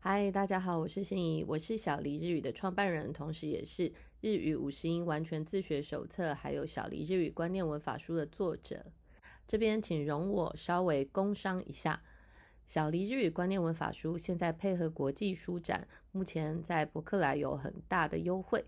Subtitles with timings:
[0.00, 8.86] 嗨，大家好，我是心怡，我是小黎日语的创办人，同时也是日语五十音完全自学手册，还有小黎日语观念文法书的作者。
[9.48, 12.00] 这边请容我稍微工商一下，
[12.64, 18.64] 小黎日语观念文法书现在配合国际书展，目前在博客来有很大的优惠。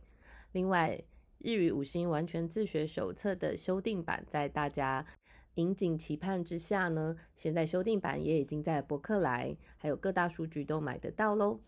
[0.51, 1.01] 另外，
[1.39, 5.07] 日语五十音完全自学手册的修订版，在大家。
[5.55, 11.61] 引颈期盼之下呢，现在修订版也已经在博客来还有各大书局都买得到喽。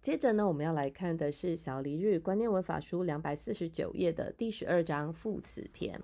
[0.00, 6.00] 接着呢，我们要来看的是小黎日观念文法书两百四十九页的第十二章副词篇。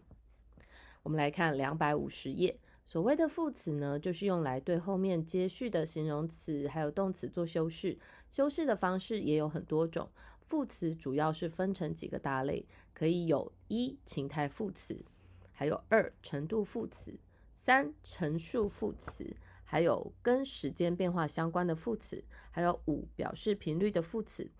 [1.02, 7.96] 我们来看两百五十页，所谓的副词呢，就是用来对后面接续的形容词还有动词做修饰。
[8.30, 10.08] 修饰的方式也有很多种，
[10.40, 15.04] 副词主要是分成几个大类，可以有一情态副词。
[15.54, 17.14] 还有二程度副词，
[17.52, 24.50] 三陈述副词，还有跟时间变化相关的副词，还有五表示频率的副词，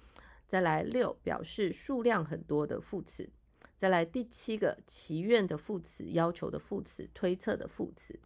[0.47, 3.29] 再来六表示数量很多的副词，
[3.77, 8.19] 再来第七个祈愿的副词，要求的副词，推测的副词。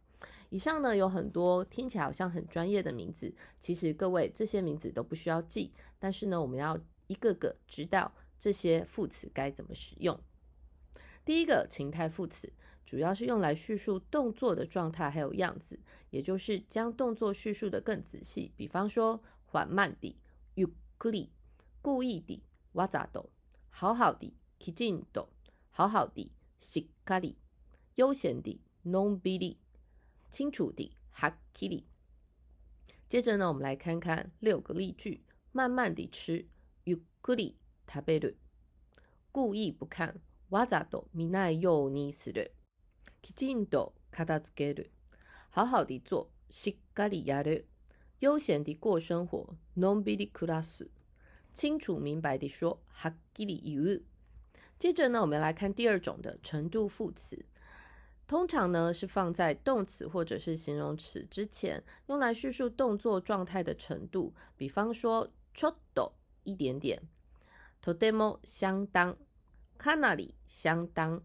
[0.51, 10.19] 以上呢有很多听起来好像很专业的名字，其实各位这些名字都不需要记，但是呢我们要一个个知道这些副词该怎么使用。
[11.28, 12.52] 第一个情态副词
[12.86, 18.52] 主要是用来叙述动作的状态还有样子，也就是将动作叙述的更仔细。
[18.58, 20.18] 比方说，缓慢地
[20.56, 21.32] ゆっくり、
[21.82, 23.30] 故意地わざと、
[23.70, 25.30] 好好的きちんと、
[25.72, 27.38] 好好的しっかり、
[27.96, 29.58] 悠闲地のんびり、
[30.32, 31.86] 清楚地はっきり。
[33.10, 35.22] 接着呢，我们来看看六个例句：
[35.54, 36.46] 慢慢地吃
[36.84, 37.56] ゆっくり
[37.88, 38.38] 食べる、
[39.32, 40.20] 故意不看。
[40.50, 42.54] わざと見ないようにする。
[43.22, 44.92] きちんと片付ける。
[45.52, 46.28] 好好的做。
[46.50, 47.68] しっかりやる。
[48.20, 49.48] 悠闲地过生活。
[49.76, 50.90] のんびり暮らす。
[51.56, 52.80] 清楚明白地说。
[52.92, 54.02] はっきり言う。
[54.80, 57.46] 接着呢，我们来看第二种的程度副词。
[58.28, 64.34] 通常呢是放在动词或者是形容词之前，用来叙述动作状态的程度。
[64.58, 66.14] 比方说，ちょっと
[66.44, 67.02] 一点点。
[67.82, 69.18] とても相当。
[69.78, 71.22] かなり相当，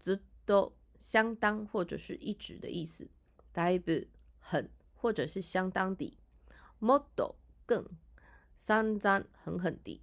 [0.00, 3.06] ずっと相当或者是一直的意思。
[3.54, 4.08] だいぶ
[4.40, 6.18] 很或者是相当的。
[6.80, 7.36] もっと
[7.66, 7.84] 更。
[8.56, 10.00] 散々狠狠地。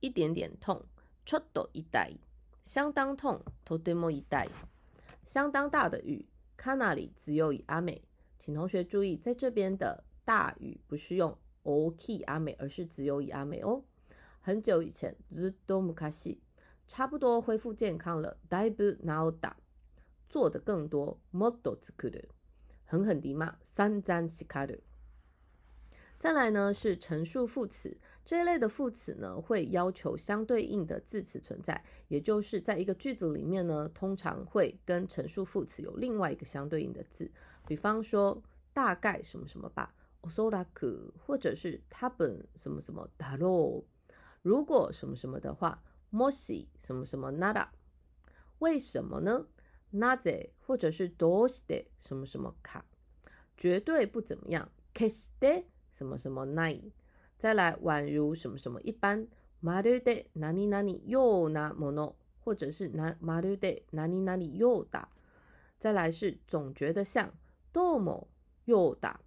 [0.00, 0.86] 一点点痛。
[1.24, 2.20] ちょっと痛い。
[2.64, 3.42] 相当痛。
[3.64, 4.50] とても痛い。
[5.26, 6.26] 相当大的雨。
[6.56, 8.02] かなり強い雨。
[8.38, 13.82] 请同学注意，在这边的大雨不是用大きい雨，而是只有以阿美哦。
[14.40, 16.38] 很久以前，ずっと昔。
[16.86, 18.36] 差不多恢复健康了。
[18.48, 19.56] だいぶ治った。
[20.28, 21.18] 做的更多。
[21.32, 22.28] もっと作る。
[22.84, 23.56] 狠狠地骂。
[23.62, 24.80] 散々叱る。
[26.18, 37.30] 再来呢是陈述副词这一类的副词呢，会要求相对应的字词存在，也就是在一个句子里面呢，通常会跟陈述副词有另外一个相对应的字。
[37.66, 38.42] 比方说，
[38.72, 39.94] 大概什么什么吧。
[40.22, 43.84] おそらく，或者是多分什么什么だろう。
[44.42, 45.82] 如果什么什么的话。
[46.14, 47.68] もし什么什么なら，
[48.58, 49.46] 为什么呢？
[49.92, 52.82] なぜ或者是どうして什么什么か，
[53.56, 54.70] 绝对不怎么样。
[54.94, 56.92] 決して什么什么ない。
[57.38, 59.26] 再来，宛如什么什么一般。
[59.62, 62.14] まるで何々ようなもの，
[62.44, 65.08] 或者是なまるで何々ようだ。
[65.78, 67.30] 再来是总觉得像。
[67.72, 68.28] どうも
[68.66, 69.20] ようだ，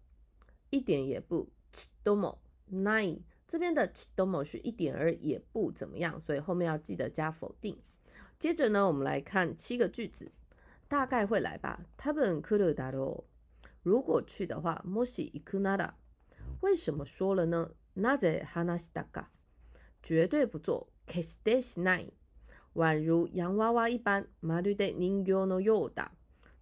[0.71, 1.47] 一点也不。
[1.71, 2.39] ちっとも
[2.71, 3.21] ない。
[3.47, 7.77] 这边的ども是一点儿也不怎么样，所以后面要记得加否定。
[8.39, 10.31] 接着呢，我们来看七个句子，
[10.87, 11.79] 大概会来吧。
[11.97, 13.23] 多分来るだろう。
[13.83, 15.95] 如果去的话，もし行くなら。
[16.61, 17.71] 为什么说了呢？
[17.95, 19.27] なぜ話したか？
[20.01, 20.87] 绝对不做。
[21.05, 22.13] 決してしない。
[22.75, 24.27] 宛如洋娃娃一般。
[24.41, 26.11] まるで人形のようだ。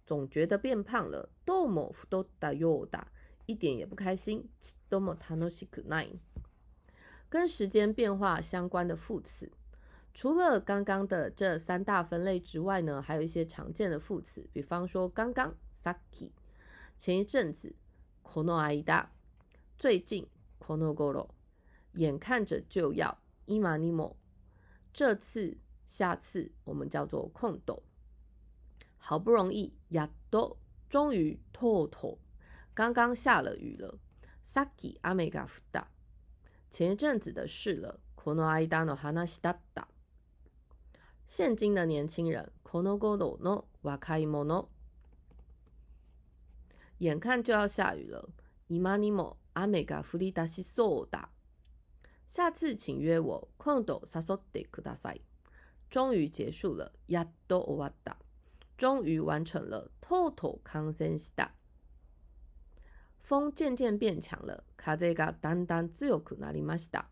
[0.04, 1.28] 总觉得变胖了。
[1.44, 3.06] どうも太ったようだ。
[3.46, 4.48] 一点也不開心。
[4.60, 6.18] ちっとも楽しくない。
[7.29, 9.51] 跟时间变化相关的副词，
[10.13, 16.31] 除了刚刚的这三大分类之外呢，还有一些常见的副词，比方说刚刚 saki，
[16.97, 17.75] 前一阵子
[18.23, 19.07] kono aida，
[19.77, 20.25] 最近
[20.57, 21.29] kono goro，
[21.93, 24.15] 眼看着就要 imanimo，
[24.93, 27.83] 这次下次我们叫做空斗，
[28.97, 30.55] 好不容易 yado，
[30.89, 32.19] 终于 toto，
[32.73, 33.99] 刚刚下了雨了
[34.45, 35.83] saki amega fuda。
[36.76, 38.00] 前一阵子的事了。
[38.14, 39.88] この間の話だった。
[41.26, 42.50] 现今的年轻人。
[42.62, 44.68] この頃の若い者。
[46.98, 48.28] 眼看就要下雨了。
[48.68, 51.28] 今にも 雨が降り出しそうだ。
[52.28, 53.48] 下次请约我。
[53.58, 55.20] 今度誘ってください。
[55.90, 56.92] 终于结束了。
[57.08, 58.16] やっと終わった。
[58.78, 59.90] 终于完成了。
[60.00, 61.52] とうとう完成した。
[63.26, 64.64] 风渐渐变强了。
[64.76, 67.06] 風がだんだん強くなりました。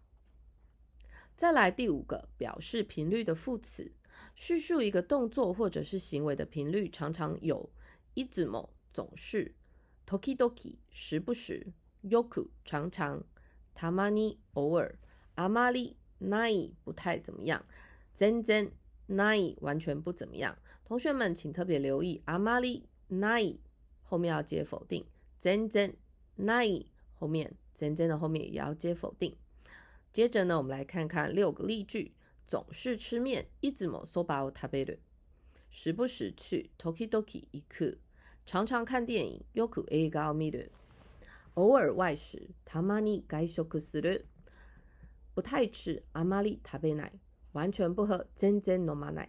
[1.36, 3.92] 再来第五个，表示频率的副词，
[4.34, 7.70] 叙述一个动作或者是行为的频率，常常有
[8.14, 9.54] いつも总是、
[10.04, 10.52] 時々
[10.90, 11.72] 时不时、
[12.02, 13.22] よく常常、
[13.74, 14.98] たまに偶尔、
[15.36, 17.64] あまりない不太怎么样、
[18.16, 18.70] 全然
[19.06, 20.58] ない完全不怎么样。
[20.84, 23.60] 同学们请特别留意，あまりない
[24.02, 25.06] 后面要接否定，
[25.40, 25.94] 全然
[26.36, 29.36] ない后面全然的后面也要接否定。
[30.12, 32.12] 接着呢，我们来看看六个例句：
[32.48, 34.98] 总是吃面，いつもそばを食べる；
[35.70, 37.98] 时不时去，時々行く；
[38.44, 40.70] 常常看电影，よく映画を見る；
[41.54, 44.24] 偶尔外食，たまに外食する；
[45.34, 47.12] 不太吃，あまり食べない；
[47.52, 49.28] 完全不喝，全然飲まない。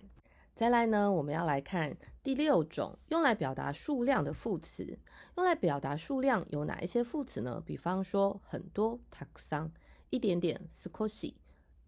[0.55, 4.99] 再来呢，我们要来看第六种用来表达数量的副词。
[5.37, 7.61] 用来表达数量有哪一些副词呢？
[7.65, 9.71] 比方说很多，たくさん。
[10.09, 11.35] 一点点，squishy，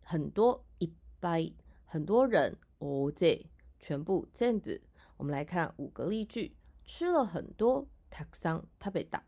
[0.02, 0.90] 很多，一
[1.20, 1.52] 百，
[1.84, 3.48] 很多人，all day，
[3.82, 4.80] 全部，全部。
[5.18, 6.56] 我们来看五个例句：
[6.86, 9.20] 吃了很多，たくさん食べた；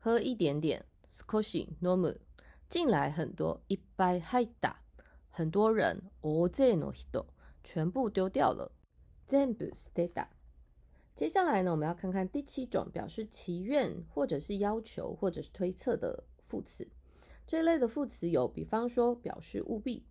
[0.00, 2.18] 喝一点点，squishy normal；
[2.68, 4.74] 进来很多，一百入った；
[5.30, 7.24] 很多人，all day の人，
[7.64, 8.72] 全部丢掉了，
[9.26, 10.28] 全部捨てた。
[11.14, 16.86] 接下来呢，我们要看看第七种表示祈愿或者是要求或者是推测的副词。
[17.46, 20.04] 这类的副词有，比方说表示务必，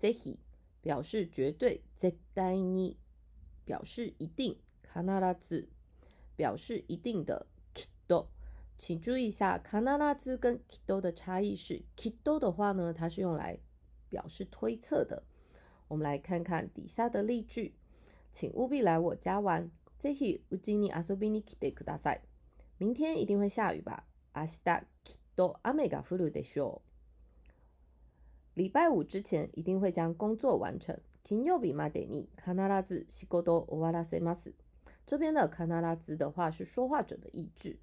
[0.00, 0.38] ぜひ
[0.80, 2.96] 表示绝对，絶対に
[3.66, 5.00] 表示一定，必
[5.40, 5.68] ず
[6.36, 8.28] 表示一定的，きっと。
[8.78, 9.76] 请注意一下，必
[10.16, 13.58] ず跟きっと的差异是，きっと的话呢，它是用来
[14.08, 15.24] 表示推测的。
[15.92, 17.72] 我们来看看底下的例句，
[18.32, 19.70] 请务必来我家玩。
[19.98, 22.20] ぜひうちに遊びに来てください。
[22.78, 24.04] 明天一定会下雨吧？
[24.34, 26.82] 明日き都雨が降るでしょ
[28.56, 28.60] う。
[28.60, 31.00] 礼拜五之前一定会将工作完成。
[31.24, 32.54] 金曜日までに必
[32.84, 34.54] ず仕事を終わらせます。
[35.04, 35.66] 这边的必
[36.00, 37.78] ず的话是说话者的意志，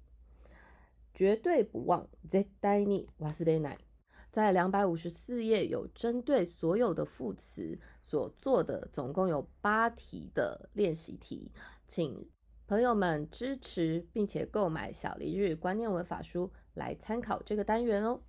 [1.14, 2.06] 绝对不忘。
[2.26, 3.78] 絶対に忘れない。
[4.31, 11.51] 在两百五十四页有针对所有的副词所做的，总共有八题的练习题，
[11.85, 12.27] 请
[12.65, 16.51] 朋友们支持并且购买小黎日观念文法书。
[16.75, 18.21] 来参考这个单元哦，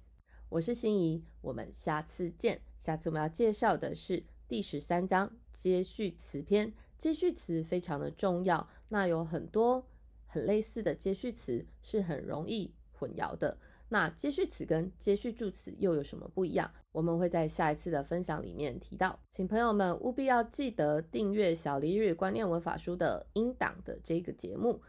[0.49, 2.61] 我是心怡，我们下次见。
[2.77, 8.69] 下次我们要介绍的是第十三章接续词篇，接续词非常的重要。
[8.89, 9.87] 那有很多
[10.27, 13.57] 很类似的接续词是很容易混淆的。
[13.93, 16.73] 那接续词跟接续助词又有什么不一样？
[16.93, 24.81] 我们会在下一次的分享里面提到，请朋友们务必要记得订阅小黎日观念文法书的英档的这个节目。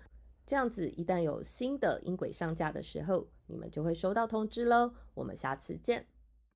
[0.45, 4.93] 这样子，一旦有新的音轨上架的时候，你们就会收到通知喽。
[5.13, 6.12] 我们下次见。